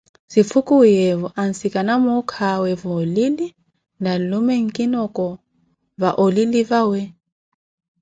Zifukuwiyeewo, 0.31 1.27
ansikana 1.41 1.93
muukawe 2.03 2.69
va 2.81 2.89
oulili 2.97 3.47
na 4.03 4.11
nlume 4.19 4.55
nkinoko 4.65 5.25
va 6.01 6.09
olili 6.23 6.61
vawe. 6.69 7.01